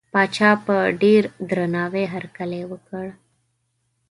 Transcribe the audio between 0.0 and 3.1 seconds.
پاچا په ډېر درناوي هرکلی وکړ.